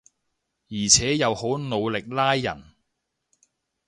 [0.71, 2.63] 而且又好努力拉人